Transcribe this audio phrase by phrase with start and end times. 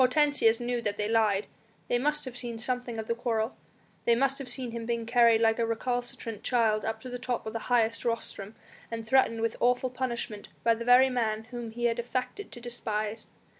[0.03, 1.45] Hortensius knew that they lied,
[1.87, 3.55] they must have seen something of the quarrel;
[4.05, 7.45] they must have seen him being carried like a recalcitrant child up to the top
[7.45, 8.55] of the highest rostrum,
[8.89, 13.27] and threatened with awful punishment by the very man whom he had affected to despise.